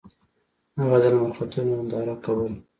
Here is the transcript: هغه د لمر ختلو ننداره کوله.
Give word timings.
هغه 0.79 0.97
د 1.03 1.05
لمر 1.13 1.31
ختلو 1.37 1.69
ننداره 1.79 2.15
کوله. 2.25 2.49